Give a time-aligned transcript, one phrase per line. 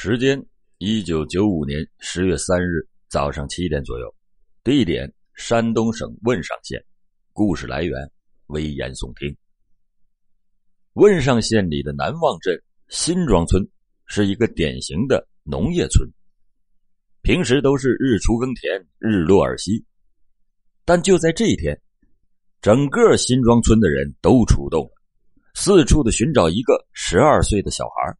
[0.00, 0.40] 时间：
[0.78, 4.14] 一九九五年十月三日早上七点左右。
[4.62, 6.80] 地点：山东省汶上县。
[7.32, 8.08] 故事来源：
[8.46, 9.36] 危言耸听。
[10.92, 12.56] 汶上县里的南望镇
[12.86, 13.60] 新庄村
[14.06, 16.08] 是一个典型的农业村，
[17.22, 19.84] 平时都是日出耕田，日落而息。
[20.84, 21.76] 但就在这一天，
[22.62, 24.92] 整个新庄村的人都出动了，
[25.56, 28.16] 四处的寻找一个十二岁的小孩。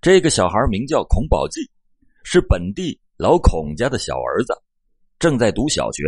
[0.00, 1.60] 这个小孩名叫孔宝记，
[2.24, 4.54] 是本地老孔家的小儿子，
[5.18, 6.04] 正在读小学。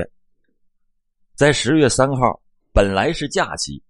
[1.34, 2.40] 在十月三号，
[2.72, 3.82] 本来是假期，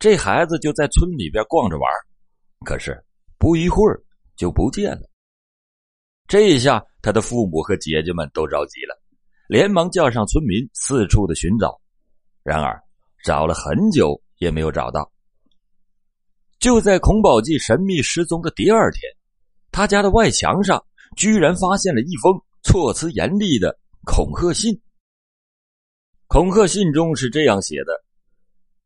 [0.00, 1.88] 这孩子就在村里边逛着玩
[2.64, 3.00] 可是
[3.38, 4.02] 不一会儿
[4.34, 5.08] 就不见了。
[6.26, 9.00] 这一下，他的父母和姐姐们都着急了，
[9.46, 11.80] 连忙叫上村民四处的寻找。
[12.42, 12.82] 然而，
[13.22, 15.08] 找了很久也没有找到。
[16.58, 19.00] 就在孔宝记神秘失踪的第二天。
[19.74, 20.80] 他家的外墙上
[21.16, 22.32] 居然发现了一封
[22.62, 24.80] 措辞严厉的恐吓信。
[26.28, 28.04] 恐吓信中是这样写的：“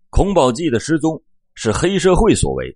[0.09, 1.23] 孔宝记的失踪
[1.55, 2.75] 是黑社会所为，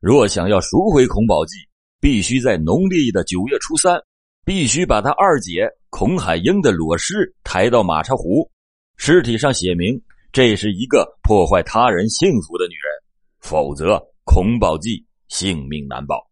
[0.00, 1.56] 若想要赎回孔宝记，
[1.98, 3.98] 必须在农历的九月初三，
[4.44, 8.50] 必须把他二姐孔海英的裸尸抬到马叉湖，
[8.98, 9.98] 尸体上写明
[10.30, 13.02] 这是一个破坏他人幸福的女人，
[13.40, 16.22] 否则孔宝记性命难保。”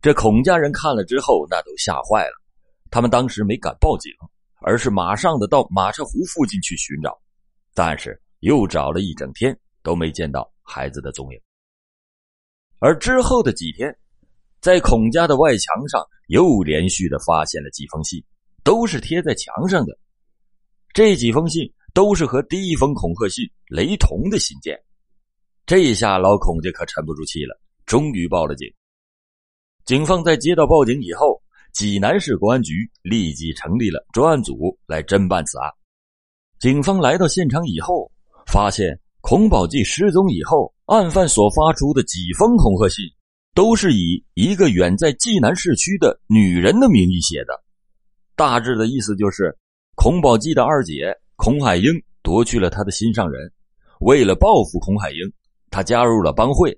[0.00, 2.42] 这孔家人看了之后，那都吓坏了。
[2.90, 4.12] 他们当时没敢报警，
[4.60, 7.18] 而是马上的到马车湖附近去寻找，
[7.74, 11.40] 但是又找了一整天都没见到孩子的踪影。
[12.78, 13.92] 而之后的几天，
[14.60, 18.22] 在孔家的外墙上又连续的发现了几封信，
[18.62, 19.98] 都是贴在墙上的。
[20.92, 24.78] 这几封信都是和第一封恐吓信雷同的信件。
[25.66, 28.72] 这下老孔家可沉不住气了，终于报了警。
[29.86, 31.40] 警方在接到报警以后，
[31.72, 35.70] 济南市公安局立即成立了专案组来侦办此案。
[36.58, 38.10] 警方来到现场以后，
[38.48, 43.04] 发现孔宝记失踪以后，案犯所发出的几封恐吓信，
[43.54, 47.62] 都是以一个远在济南市区的女人的名义写的。
[48.34, 49.56] 大致的意思就是，
[49.94, 51.84] 孔宝记的二姐孔海英
[52.24, 53.52] 夺去了他的心上人，
[54.00, 55.18] 为了报复孔海英，
[55.70, 56.76] 他加入了帮会。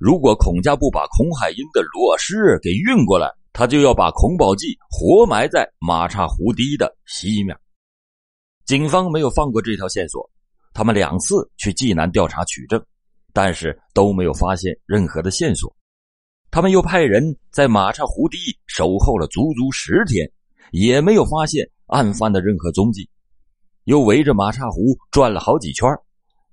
[0.00, 7.54] 如果孔家不把孔海英的裸尸给运过来，他就要把孔宝记活埋在马岔湖堤的西面。
[8.64, 10.26] 警方没有放过这条线索，
[10.72, 12.82] 他们两次去济南调查取证，
[13.34, 15.70] 但是都没有发现任何的线索。
[16.50, 20.26] 他们又派人在马岔湖堤守候了足足十天，
[20.72, 23.06] 也没有发现案犯的任何踪迹。
[23.84, 25.86] 又围着马岔湖转了好几圈，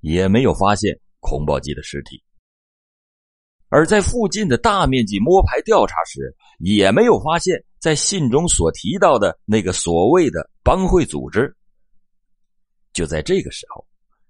[0.02, 2.22] 也没有发现孔宝记的尸体。
[3.70, 11.54] 而在附近的大面积摸排调查时，也没有发现，在信中所提到的那个所谓的帮会组织。
[12.94, 13.86] 就在这个时候，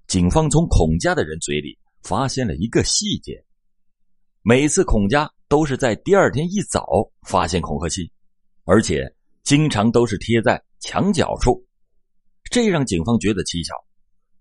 [0.07, 3.43] 警方从孔家的人嘴里发现了一个细节：
[4.41, 6.87] 每次孔家都是在第二天一早
[7.21, 8.09] 发现恐吓信，
[8.65, 11.63] 而且经常都是贴在墙角处，
[12.49, 13.75] 这让警方觉得蹊跷。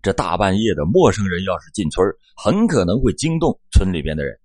[0.01, 2.03] 这大半夜的，陌生人要是进村，
[2.35, 4.39] 很可能会惊动村里边的人。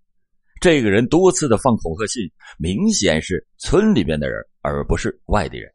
[0.62, 5.68] 这个人多次的放恐吓信，明显是村里边的人，而不是外地人。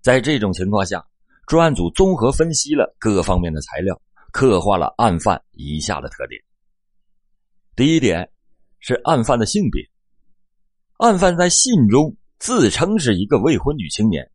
[0.00, 1.04] 在这种情况下，
[1.48, 4.00] 专案组综合分析了各方面的材料，
[4.30, 6.40] 刻画了案犯以下的特点。
[7.74, 8.30] 第一点
[8.78, 9.82] 是案犯的性别，
[10.98, 14.30] 案犯在信中自称是一个未婚女青年，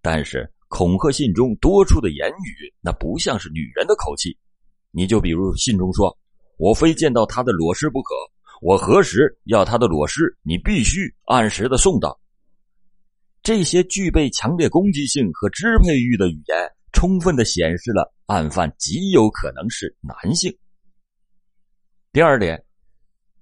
[0.00, 4.36] 但是恐吓信中多处的言语，那不像是女人的口气。
[4.90, 6.18] 你就比如信中说
[6.62, 8.14] ：“我非见到他的裸尸不可。”
[8.62, 10.38] 我何时要他的裸尸？
[10.42, 12.16] 你必须按时的送到。
[13.42, 16.56] 这些具备强烈攻击性和支配欲的语言，
[16.92, 20.56] 充分的显示了案犯极有可能是男性。
[22.12, 22.64] 第二点，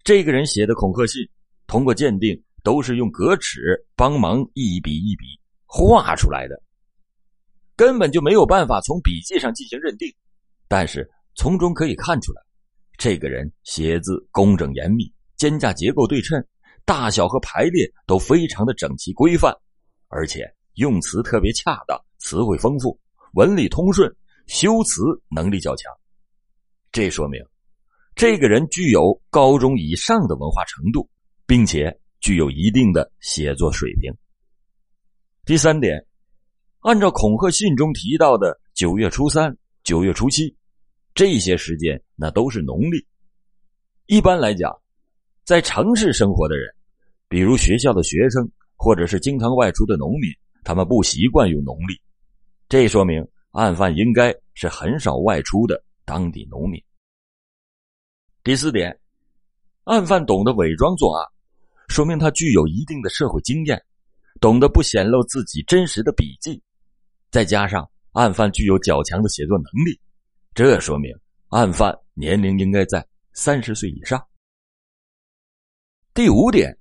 [0.03, 1.21] 这个人写的恐吓信，
[1.67, 3.61] 通过鉴定都是用格尺
[3.95, 5.27] 帮忙一笔一笔
[5.67, 6.59] 画出来的，
[7.77, 10.11] 根本就没有办法从笔迹上进行认定。
[10.67, 12.41] 但是从中可以看出来。
[13.01, 16.39] 这个人写字工整严密，肩架结构对称，
[16.85, 19.51] 大小和排列都非常的整齐规范，
[20.09, 20.45] 而且
[20.75, 23.01] 用词特别恰当，词汇丰富，
[23.33, 24.15] 文理通顺，
[24.49, 25.01] 修辞
[25.35, 25.91] 能力较强。
[26.93, 27.43] 这说明
[28.15, 31.09] 这个人具有高中以上的文化程度，
[31.47, 34.13] 并且具有一定的写作水平。
[35.47, 36.05] 第三点，
[36.81, 40.55] 按照恐吓信中提到的九月初三、九月初七。
[41.13, 43.07] 这些时间那都是农历。
[44.05, 44.71] 一般来讲，
[45.43, 46.71] 在城市生活的人，
[47.29, 48.47] 比如学校的学生，
[48.77, 50.31] 或者是经常外出的农民，
[50.63, 51.99] 他们不习惯用农历，
[52.69, 56.79] 这说明案犯应该是很少外出的当地农民。
[58.45, 59.01] 第四点，
[59.85, 61.27] 案犯懂得伪装作案，
[61.89, 63.83] 说明他具有一定的社会经验，
[64.43, 66.63] 懂得不显露自己真实的笔迹，
[67.31, 69.99] 再加上案犯具有较强的写作能力，
[70.55, 71.11] 这说明
[71.49, 74.23] 案犯年龄应该在三十岁以上。
[76.13, 76.77] 第五点，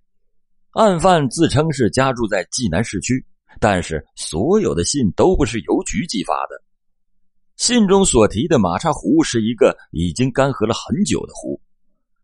[0.72, 3.26] 案犯自称是家住在济南市区，
[3.60, 6.62] 但是所有的信都不是邮局寄发的。
[7.56, 11.60] 信中所提的马叉湖是一个已经干涸了很久的湖，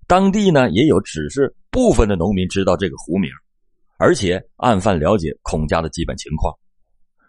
[0.07, 3.31] 当地呢也有只是部分的农民知道这个湖名，
[3.97, 6.53] 而且案犯了解孔家的基本情况，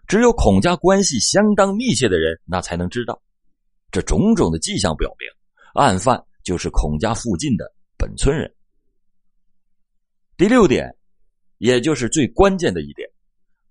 [0.05, 3.21] 只有孔家关系相当密切的人那才能知道。
[3.89, 5.27] 这种种的迹象表明，
[5.77, 8.53] 案犯就是孔家附近的本村人。
[10.35, 10.93] 第六点，
[11.57, 13.07] 也就是最关键的一点，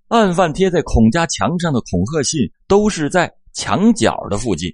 [0.09, 3.33] 案犯贴在孔家墙上的恐吓信都是在。
[3.59, 4.71] 墙角的附近，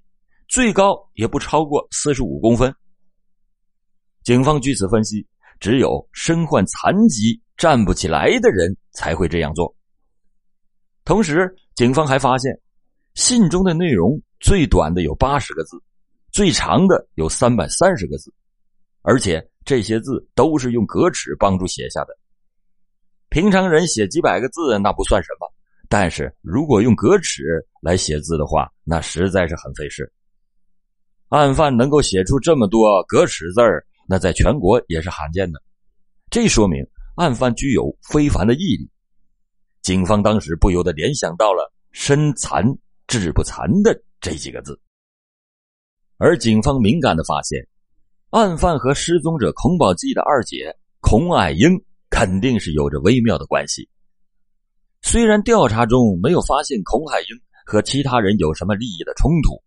[0.48, 2.74] 最高也不超过四十五公分。
[4.24, 5.24] 警方据此分析，
[5.60, 9.72] 只有身患残疾、站不起来的人才会这样做。
[11.04, 12.52] 同时，警方还发现，
[13.14, 15.80] 信中的内容最短的有八十个字，
[16.32, 18.32] 最长的有三百三十个字，
[19.02, 22.18] 而且这些字都是用格尺帮助写下的。
[23.28, 25.46] 平常人写几百个字那不算什么。
[25.90, 27.42] 但是如果用格尺
[27.82, 30.10] 来写字的话，那实在是很费事。
[31.28, 35.62] 案犯能够写出这么多格尺字儿，那在全国也是罕见的。
[36.30, 36.82] 这说明
[37.16, 38.90] 案犯具有非凡的毅力。
[39.82, 42.64] 警方当时不由得联想到了“身残
[43.06, 44.80] 志不残”的这几个字。
[46.24, 47.66] 而警方敏感的发现，
[48.30, 51.68] 案犯和失踪者孔宝记的二姐孔爱英
[52.10, 53.88] 肯定是有着微妙的关系。
[55.00, 57.26] 虽然调查中没有发现孔海英
[57.66, 59.60] 和其他人有什么利益的冲突，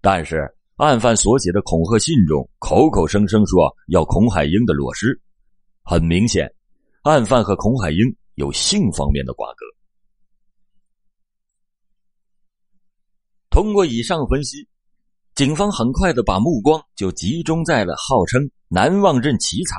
[0.00, 5.16] 但是案犯所写的恐吓信中口口声声说要孔海英的裸尸，
[5.84, 6.52] 很明显，
[7.02, 7.98] 案犯和孔海英
[8.34, 9.64] 有性方面的瓜葛。
[13.50, 14.68] 通过以上分析，
[15.36, 19.76] 警方很快的把目光就集中在了号称难忘任奇才、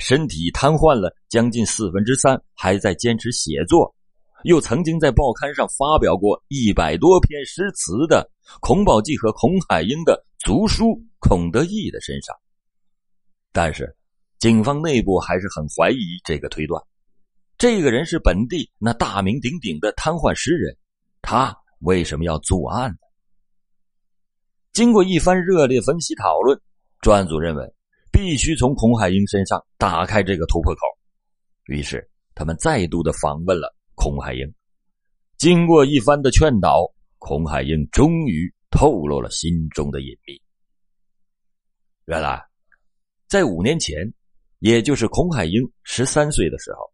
[0.00, 3.94] 身体瘫痪了将近四分之三还在坚持写作。
[4.42, 8.28] 又曾经在报刊上发表过一百多篇诗词的
[8.60, 12.34] 孔宝记和孔海英的族叔孔德义的身上，
[13.52, 13.96] 但是
[14.40, 16.82] 警方内部还是很怀疑这个推断。
[17.56, 20.76] 这个人是本地那大名鼎鼎的瘫痪诗人，
[21.22, 22.98] 他为什么要作案呢？
[24.78, 26.56] 经过一番热烈分析讨论，
[27.00, 27.64] 专案组认为
[28.12, 30.80] 必须从孔海英身上打开这个突破口。
[31.64, 33.74] 于是他们再度的访问了。
[33.96, 34.54] 孔海英
[35.36, 36.86] 经过一番的劝导，
[37.18, 40.40] 孔海英终于透露了心中的隐秘。
[42.04, 42.40] 原来，
[43.26, 43.96] 在五年前，
[44.60, 46.88] 也就是孔海英十三岁的时候，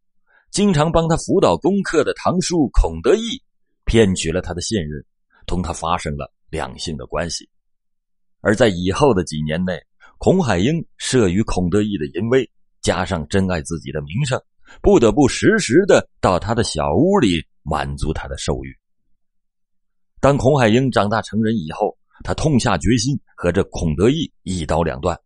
[0.51, 3.43] 经常帮他辅导功课的堂叔孔德义
[3.85, 5.05] 骗取了他的信任，
[5.47, 7.47] 同他发生了两性的关系。
[8.45, 9.81] 而在以后的几年内，
[10.19, 12.49] 孔海英慑于孔德义的淫威，
[12.83, 14.39] 加上珍爱自己的名声。
[14.83, 18.77] 不得不时时的到他的小屋里满足他的兽欲。
[20.21, 25.19] 当孔海英长大成人以后，他痛下决心和这孔德义一刀两断。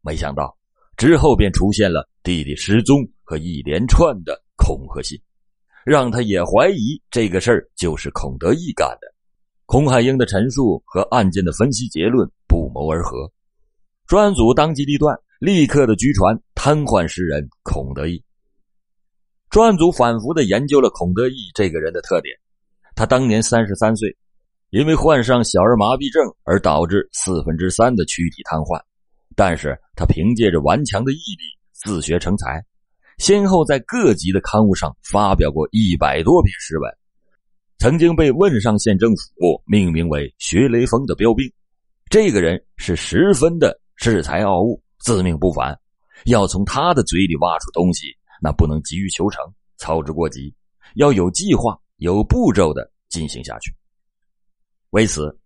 [0.00, 0.56] 没想到
[0.96, 5.20] 之后便出现了弟弟失踪和一连串的恐吓信，
[5.84, 9.12] 让他也怀疑这个事儿就是孔德义干的。
[9.66, 13.30] 孔海英的陈述和案件的分析结论不谋而合，
[14.06, 18.24] 专案组当机立断，立刻的拘传瘫痪诗人孔德义。
[19.50, 22.34] 专案组反复的研究了孔德义这个人的特点。
[22.94, 24.16] 他当年三十三岁，
[24.70, 28.80] 因为患上小儿麻痹症而导致四分之三的躯体瘫痪，
[29.34, 31.44] 但是他凭借着顽强的毅力
[31.74, 32.64] 自学成才，
[33.18, 36.90] 先后在各级的刊物上发表过一百多篇诗文，
[37.76, 41.46] 曾经被汶上县政府命名为“学雷锋”的标兵。
[42.08, 45.78] 这个人是十分的恃才傲物、自命不凡，
[46.26, 48.06] 要从他的嘴里挖出东西。
[48.40, 49.42] 那不能急于求成，
[49.78, 50.54] 操之过急，
[50.96, 53.74] 要有计划、有步骤的进行下去。
[54.90, 55.36] 为此，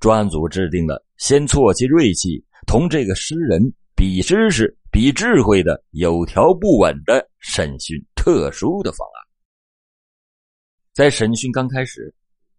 [0.00, 3.62] 专案组制定了先挫其锐气，同这个诗人
[3.94, 9.26] 比知识、比智慧的有条不紊的审讯特殊的方案。
[10.92, 12.12] 在审讯刚开始，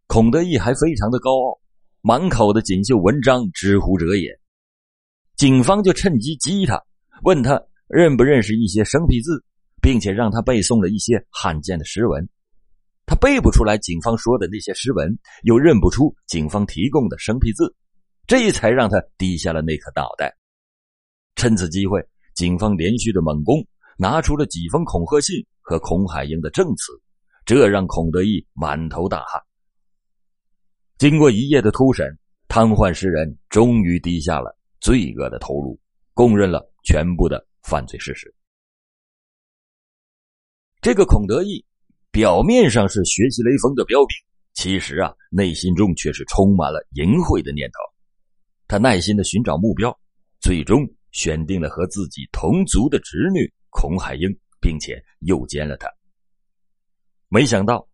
[0.07, 1.59] 孔德义还非常的高傲，
[2.01, 4.39] 满口的锦绣文章之乎者也。
[5.35, 6.83] 警方就趁机激他，
[7.23, 9.43] 问他认不认识一些生僻字。
[9.81, 12.29] 并且让他背诵了一些罕见的诗文。
[13.07, 17.75] 他背不出来警方说的那些诗文，又认不出警方提供的生僻字，
[18.27, 20.37] 这才让他低下了那颗脑袋。
[21.35, 21.99] 趁此机会，
[22.35, 23.65] 警方连续的猛攻，
[23.97, 26.93] 拿出了几封恐吓信和孔海英的证词，
[27.43, 29.41] 这让孔德义满头大汗。
[31.01, 32.15] 经过一夜的突审，
[32.47, 35.79] 瘫痪诗人终于低下了罪恶的头颅，
[36.13, 38.31] 供认了全部的犯罪事实。
[40.79, 41.65] 这个孔德义。
[42.11, 44.15] 表面上是学习雷锋的标兵，
[44.53, 47.79] 其实啊，内心中却是充满了淫秽的念头。
[48.67, 49.99] 他耐心的寻找目标，
[50.39, 54.29] 最终选定了和自己同族的侄女孔海英，
[54.59, 55.89] 并且诱奸了她。
[57.27, 57.87] 没想到，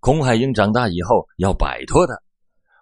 [0.00, 2.14] 孔海英长大以后要摆脱他，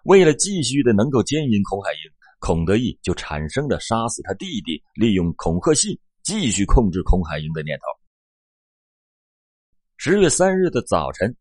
[0.09, 1.99] 为了继续的能够奸淫孔海英，
[2.39, 7.83] 孔德义就产生了杀死他弟弟，利用恐吓信继续控制孔海英的念头。
[9.97, 11.31] 十月三日的早晨，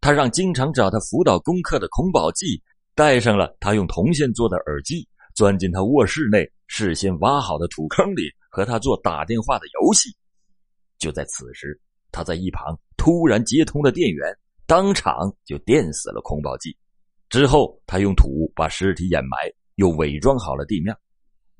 [0.00, 2.62] 他让经常找他辅导功课的孔宝记
[2.94, 10.08] 带上了他用铜线做的耳机，钻进他卧室内事先挖好的土坑里，和他做打电话的游戏。
[10.96, 11.78] 就在此时，
[12.10, 16.74] 他在一旁突然接通了电源，当场就电死了孔宝记。
[17.34, 20.96] 之后，他用土把尸体掩埋，又伪装好了地面，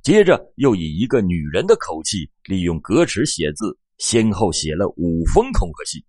[0.04, 6.00] 接着又以一个女人的口气，利用格尺写字，先后写了五封恐吓信。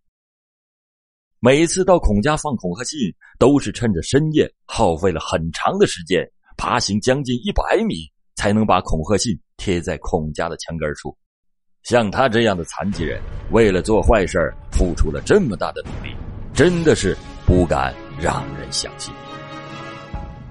[1.40, 6.24] 每次到孔家放恐吓信，都是趁着深夜，耗费了很长的时间，
[6.58, 11.18] 爬行将近一百米，才能把恐吓信贴在孔家的墙根处。
[11.82, 13.20] 像他这样的残疾人，
[13.50, 16.16] 为了做坏事付出了这么大的努力，
[16.54, 17.18] 真的是
[17.48, 17.92] 不敢
[18.22, 19.12] 让人相信。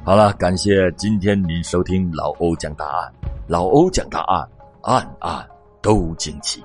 [0.06, 3.11] 好了，感谢今天您收听老欧讲答案，
[3.46, 4.46] 老欧讲答案，
[4.82, 5.49] 案案
[5.80, 6.62] 都惊奇。